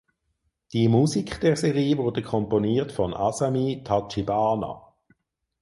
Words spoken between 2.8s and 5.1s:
von Asami Tachibana.